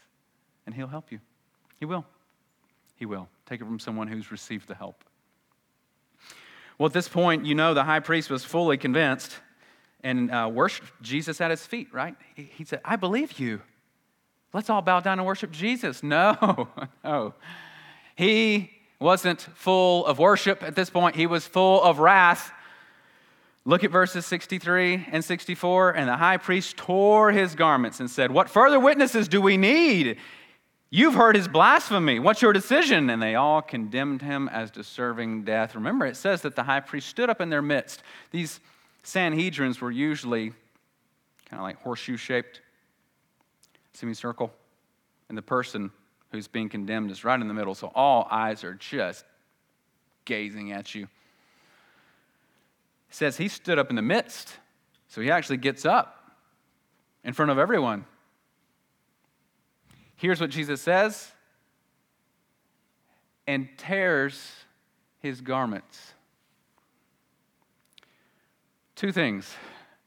[0.65, 1.19] and He'll help you.
[1.79, 2.05] He will.
[2.97, 3.29] He will.
[3.45, 5.03] Take it from someone who's received the help.
[6.77, 9.37] Well, at this point, you know the high priest was fully convinced
[10.03, 12.15] and uh, worshiped Jesus at his feet, right?
[12.35, 13.61] He, he said, I believe you.
[14.53, 16.03] Let's all bow down and worship Jesus.
[16.03, 16.69] No,
[17.03, 17.33] no.
[18.15, 22.51] He wasn't full of worship at this point, he was full of wrath.
[23.67, 25.95] Look at verses 63 and 64.
[25.95, 30.17] And the high priest tore his garments and said, What further witnesses do we need?
[30.89, 32.19] You've heard his blasphemy.
[32.19, 33.09] What's your decision?
[33.09, 35.75] And they all condemned him as deserving death.
[35.75, 38.03] Remember, it says that the high priest stood up in their midst.
[38.31, 38.59] These
[39.03, 40.51] Sanhedrins were usually
[41.49, 42.61] kind of like horseshoe shaped,
[43.93, 44.53] semicircle.
[45.27, 45.91] And the person
[46.31, 47.75] who's being condemned is right in the middle.
[47.75, 49.25] So all eyes are just
[50.25, 51.03] gazing at you.
[53.09, 54.55] It says he stood up in the midst.
[55.07, 56.35] So he actually gets up
[57.23, 58.05] in front of everyone
[60.15, 61.31] Here's what Jesus says
[63.47, 64.51] and tears
[65.19, 66.13] his garments.
[68.95, 69.53] Two things.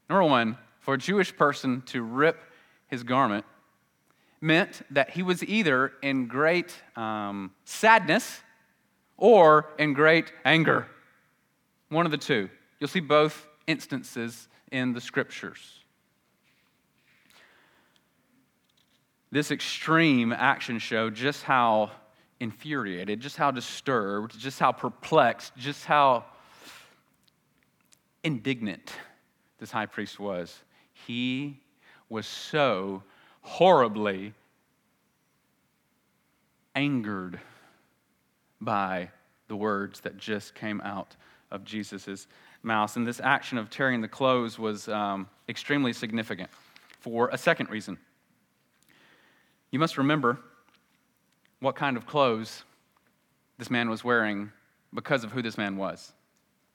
[0.08, 2.40] Number one, for a Jewish person to rip
[2.86, 3.44] his garment
[4.40, 8.40] meant that he was either in great um, sadness
[9.16, 10.86] or in great anger.
[11.88, 12.48] One of the two.
[12.78, 15.77] You'll see both instances in the scriptures.
[19.30, 21.90] This extreme action showed just how
[22.40, 26.24] infuriated, just how disturbed, just how perplexed, just how
[28.24, 28.92] indignant
[29.58, 30.56] this high priest was.
[31.06, 31.60] He
[32.08, 33.02] was so
[33.42, 34.32] horribly
[36.74, 37.40] angered
[38.60, 39.10] by
[39.48, 41.16] the words that just came out
[41.50, 42.26] of Jesus'
[42.62, 42.96] mouth.
[42.96, 46.50] And this action of tearing the clothes was um, extremely significant
[47.00, 47.98] for a second reason.
[49.70, 50.38] You must remember
[51.60, 52.64] what kind of clothes
[53.58, 54.52] this man was wearing
[54.94, 56.12] because of who this man was.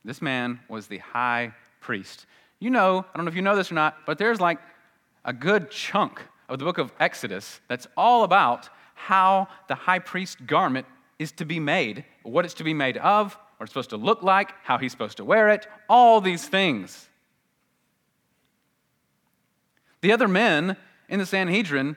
[0.06, 2.26] This man was the high priest.
[2.60, 4.60] You know, I don't know if you know this or not, but there's like
[5.26, 10.46] a good chunk of the book of Exodus that's all about how the high priest
[10.46, 10.86] garment
[11.20, 14.24] is to be made, what it's to be made of, what it's supposed to look
[14.24, 17.08] like, how he's supposed to wear it, all these things.
[20.02, 20.76] The other men
[21.08, 21.96] in the Sanhedrin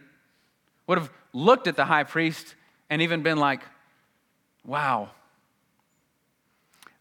[0.87, 2.55] would have looked at the high priest
[2.89, 3.63] and even been like,
[4.65, 5.11] wow,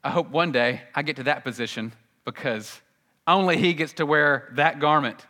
[0.03, 1.93] I hope one day I get to that position
[2.25, 2.81] because
[3.27, 5.25] only he gets to wear that garment.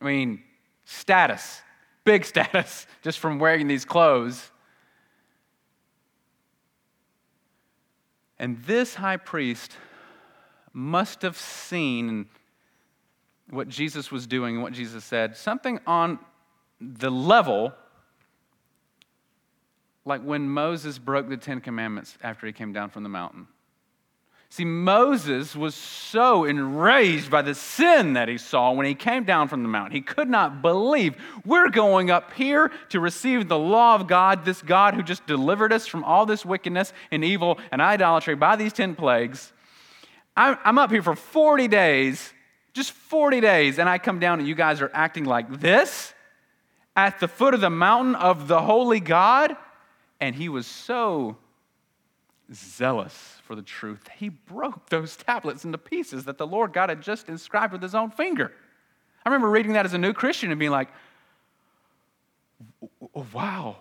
[0.00, 0.42] I mean,
[0.84, 1.60] status,
[2.04, 4.50] big status, just from wearing these clothes.
[8.38, 9.76] And this high priest
[10.72, 12.26] must have seen
[13.50, 16.18] what Jesus was doing and what Jesus said, something on
[16.80, 17.72] the level
[20.04, 23.48] like when Moses broke the Ten Commandments after he came down from the mountain.
[24.48, 29.48] See, Moses was so enraged by the sin that he saw when he came down
[29.48, 29.92] from the mountain.
[29.92, 34.62] He could not believe we're going up here to receive the law of God, this
[34.62, 38.72] God who just delivered us from all this wickedness and evil and idolatry by these
[38.72, 39.52] 10 plagues.
[40.36, 42.32] I'm up here for 40 days,
[42.72, 46.14] just 40 days, and I come down and you guys are acting like this
[46.96, 49.56] at the foot of the mountain of the holy God.
[50.18, 51.36] And he was so
[52.52, 57.00] zealous for the truth, he broke those tablets into pieces that the Lord God had
[57.00, 58.52] just inscribed with his own finger.
[59.24, 60.88] I remember reading that as a new Christian and being like,
[63.32, 63.76] wow,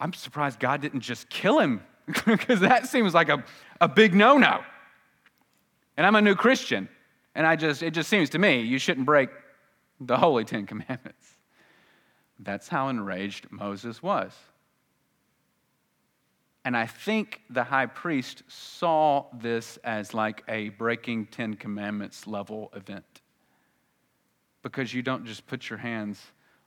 [0.00, 1.82] I'm surprised God didn't just kill him
[2.26, 3.44] because that seems like a,
[3.80, 4.62] a big no no.
[5.96, 6.88] And I'm a new Christian,
[7.34, 9.30] and I just, it just seems to me you shouldn't break
[10.00, 11.37] the holy Ten Commandments.
[12.38, 14.32] That's how enraged Moses was.
[16.64, 22.70] And I think the high priest saw this as like a breaking Ten Commandments level
[22.74, 23.22] event.
[24.62, 26.20] Because you don't just put your hands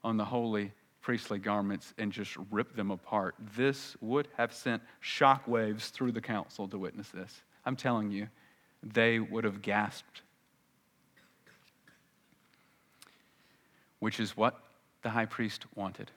[0.03, 3.35] on the holy priestly garments and just rip them apart.
[3.55, 7.41] This would have sent shockwaves through the council to witness this.
[7.65, 8.27] I'm telling you,
[8.81, 10.21] they would have gasped.
[13.99, 14.59] Which is what
[15.01, 16.11] the high priest wanted.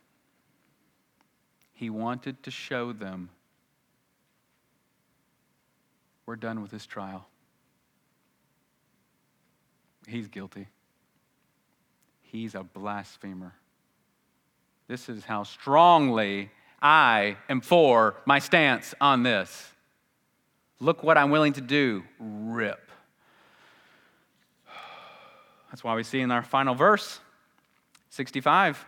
[1.72, 3.30] He wanted to show them
[6.26, 7.26] we're done with this trial.
[10.06, 10.68] He's guilty.
[12.22, 13.52] He's a blasphemer.
[14.88, 19.70] This is how strongly I am for my stance on this.
[20.80, 22.04] Look what I'm willing to do.
[22.18, 22.90] Rip.
[25.70, 27.20] That's why we see in our final verse,
[28.14, 28.86] 65,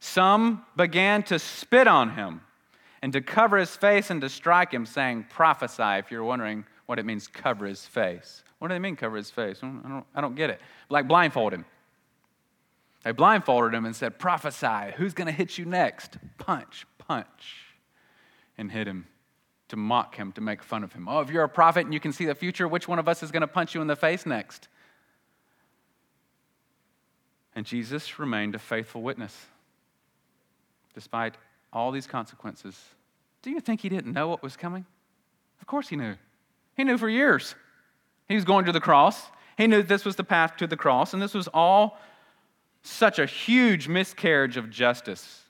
[0.00, 2.40] some began to spit on him
[3.00, 6.98] and to cover his face and to strike him, saying, Prophesy, if you're wondering what
[6.98, 8.42] it means, cover his face.
[8.58, 9.60] What do they mean, cover his face?
[9.62, 10.60] I don't, I don't get it.
[10.88, 11.64] Like blindfold him.
[13.04, 16.18] They blindfolded him and said, Prophesy, who's going to hit you next?
[16.36, 17.76] Punch, punch,
[18.58, 19.06] and hit him
[19.68, 21.08] to mock him, to make fun of him.
[21.08, 23.22] Oh, if you're a prophet and you can see the future, which one of us
[23.22, 24.66] is going to punch you in the face next?
[27.60, 29.36] And Jesus remained a faithful witness
[30.94, 31.34] despite
[31.74, 32.74] all these consequences.
[33.42, 34.86] Do you think he didn't know what was coming?
[35.60, 36.14] Of course he knew.
[36.74, 37.54] He knew for years.
[38.28, 39.26] He was going to the cross.
[39.58, 41.98] He knew this was the path to the cross, and this was all
[42.80, 45.42] such a huge miscarriage of justice.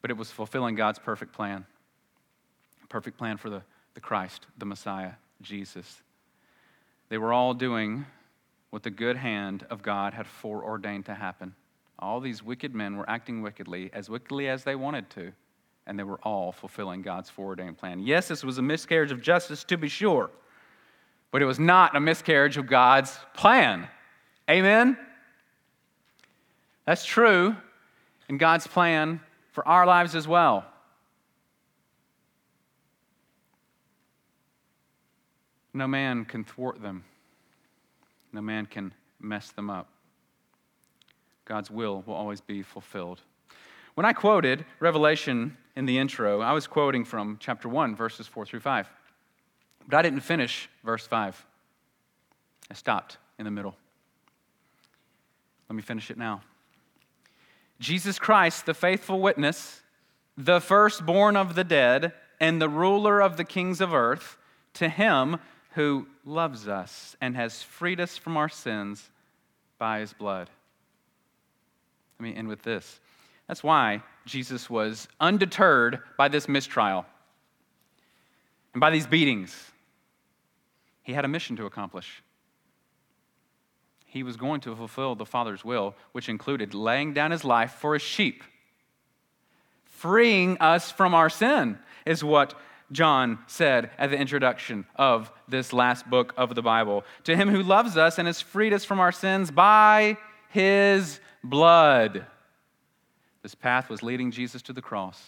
[0.00, 1.66] But it was fulfilling God's perfect plan
[2.88, 3.60] perfect plan for the,
[3.92, 6.00] the Christ, the Messiah, Jesus.
[7.10, 8.06] They were all doing
[8.76, 11.54] what the good hand of God had foreordained to happen.
[11.98, 15.32] All these wicked men were acting wickedly, as wickedly as they wanted to,
[15.86, 18.00] and they were all fulfilling God's foreordained plan.
[18.00, 20.30] Yes, this was a miscarriage of justice, to be sure,
[21.30, 23.88] but it was not a miscarriage of God's plan.
[24.50, 24.98] Amen?
[26.84, 27.56] That's true
[28.28, 29.20] in God's plan
[29.52, 30.66] for our lives as well.
[35.72, 37.04] No man can thwart them,
[38.32, 39.88] no man can mess them up.
[41.44, 43.20] God's will will always be fulfilled.
[43.94, 48.44] When I quoted Revelation in the intro, I was quoting from chapter 1, verses 4
[48.44, 48.88] through 5.
[49.88, 51.46] But I didn't finish verse 5.
[52.70, 53.76] I stopped in the middle.
[55.68, 56.42] Let me finish it now.
[57.78, 59.82] Jesus Christ, the faithful witness,
[60.36, 64.36] the firstborn of the dead, and the ruler of the kings of earth,
[64.74, 65.38] to him
[65.76, 69.10] who loves us and has freed us from our sins
[69.78, 70.48] by his blood.
[72.18, 72.98] Let me end with this.
[73.46, 77.04] That's why Jesus was undeterred by this mistrial
[78.72, 79.54] and by these beatings.
[81.02, 82.22] He had a mission to accomplish.
[84.06, 87.92] He was going to fulfill the Father's will, which included laying down his life for
[87.92, 88.42] his sheep.
[89.84, 92.54] Freeing us from our sin is what
[92.92, 97.04] John said at the introduction of this last book of the Bible.
[97.24, 100.16] To him who loves us and has freed us from our sins by
[100.50, 102.26] his blood.
[103.42, 105.22] This path was leading Jesus to the cross,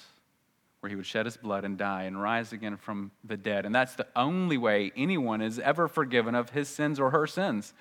[0.81, 3.67] where he would shed his blood and die and rise again from the dead.
[3.67, 7.75] And that's the only way anyone is ever forgiven of his sins or her sins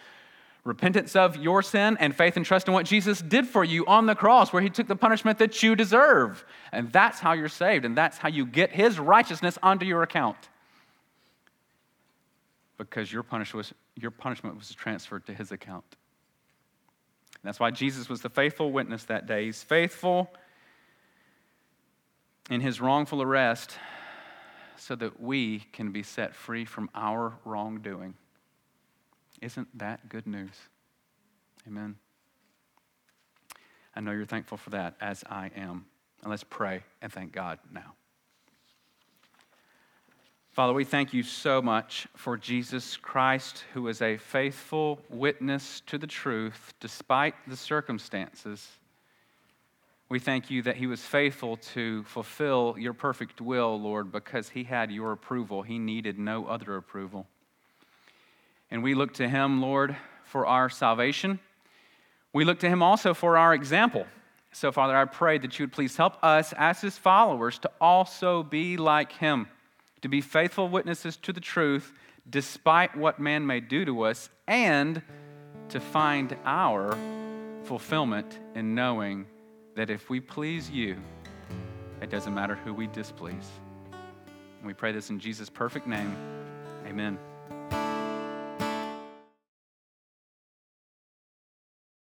[0.68, 4.06] repentance of your sin and faith and trust in what Jesus did for you on
[4.06, 6.46] the cross, where he took the punishment that you deserve.
[6.72, 10.38] And that's how you're saved, and that's how you get his righteousness onto your account.
[12.78, 15.86] Because your punishment was, your punishment was transferred to his account.
[17.36, 19.46] And that's why Jesus was the faithful witness that day.
[19.46, 20.30] He's faithful
[22.50, 23.78] in his wrongful arrest
[24.76, 28.14] so that we can be set free from our wrongdoing.
[29.42, 30.54] Isn't that good news?
[31.68, 31.96] Amen.
[33.96, 35.86] I know you're thankful for that, as I am.
[36.22, 37.94] And let's pray and thank God now.
[40.52, 46.00] Father, we thank you so much for Jesus Christ, who is a faithful witness to
[46.00, 48.68] the truth despite the circumstances.
[50.10, 54.64] We thank you that he was faithful to fulfill your perfect will, Lord, because he
[54.64, 55.62] had your approval.
[55.62, 57.28] He needed no other approval.
[58.70, 59.96] And we look to him, Lord,
[60.26, 61.40] for our salvation.
[62.34, 64.06] We look to him also for our example.
[64.52, 68.44] So, Father, I pray that you would please help us as his followers to also
[68.44, 69.48] be like him,
[70.02, 71.94] to be faithful witnesses to the truth
[72.30, 75.02] despite what man may do to us, and
[75.70, 76.98] to find our
[77.64, 79.26] fulfillment in knowing
[79.76, 80.98] that if we please you,
[82.02, 83.50] it doesn't matter who we displease.
[84.64, 86.16] We pray this in Jesus' perfect name.
[86.86, 87.18] Amen.